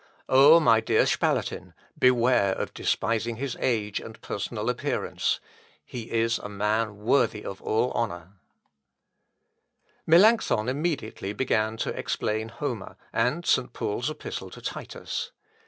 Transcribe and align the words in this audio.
Oh, 0.27 0.59
my 0.59 0.79
dear 0.79 1.05
Spalatin, 1.05 1.75
beware 1.95 2.53
of 2.53 2.73
despising 2.73 3.35
his 3.35 3.55
age 3.59 3.99
and 3.99 4.19
personal 4.19 4.67
appearance. 4.67 5.39
He 5.85 6.09
is 6.11 6.39
a 6.39 6.49
man 6.49 6.97
worthy 6.97 7.45
of 7.45 7.61
all 7.61 7.91
honour. 7.91 8.31
Luth. 8.33 9.75
Ep. 9.77 10.07
i, 10.07 10.07
135. 10.07 10.07
Melancthon 10.47 10.69
immediately 10.69 11.33
began 11.33 11.77
to 11.77 11.89
explain 11.95 12.49
Homer, 12.49 12.95
and 13.13 13.45
St. 13.45 13.73
Paul's 13.73 14.09
Epistle 14.09 14.49
to 14.49 14.61
Titus. 14.63 15.31